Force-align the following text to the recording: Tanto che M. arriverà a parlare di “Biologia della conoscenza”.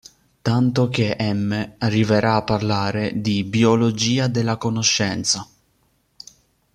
Tanto 0.41 0.89
che 0.89 1.15
M. 1.31 1.75
arriverà 1.77 2.33
a 2.37 2.41
parlare 2.43 3.21
di 3.21 3.43
“Biologia 3.43 4.25
della 4.25 4.57
conoscenza”. 4.57 5.47